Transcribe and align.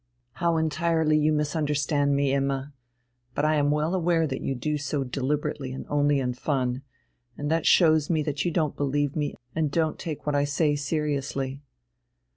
"How 0.41 0.57
entirely 0.57 1.15
you 1.15 1.31
misunderstand 1.31 2.15
me, 2.15 2.33
Imma! 2.33 2.73
But 3.35 3.45
I 3.45 3.57
am 3.57 3.69
well 3.69 3.93
aware 3.93 4.25
that 4.25 4.41
you 4.41 4.55
do 4.55 4.79
so 4.79 5.03
deliberately 5.03 5.71
and 5.71 5.85
only 5.89 6.17
in 6.19 6.33
fun, 6.33 6.81
and 7.37 7.51
that 7.51 7.67
shows 7.67 8.09
me 8.09 8.23
that 8.23 8.43
you 8.43 8.49
don't 8.49 8.75
believe 8.75 9.15
me 9.15 9.35
and 9.53 9.69
don't 9.69 9.99
take 9.99 10.25
what 10.25 10.33
I 10.33 10.43
say 10.43 10.75
seriously...." 10.75 11.61